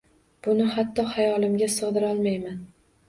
Buni 0.45 0.65
hatto 0.77 1.05
xayolimga 1.11 1.69
sig’dirolmayman 1.75 2.57